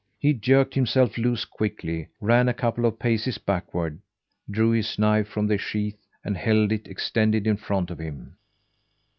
[0.17, 3.99] He jerked himself loose quickly, ran a couple of paces backward,
[4.49, 8.35] drew his knife from the sheath, and held it extended in front of him.